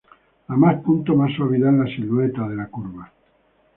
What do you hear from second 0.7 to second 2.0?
puntos más suavidad en la